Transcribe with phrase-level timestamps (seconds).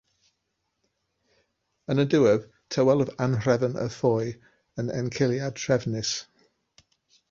[1.95, 4.35] Yn y diwedd, tawelodd anhrefn y ffoi
[4.85, 6.21] yn enciliad trefnus.